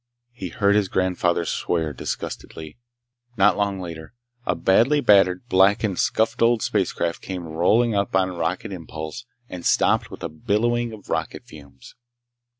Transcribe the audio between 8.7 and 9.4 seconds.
impulse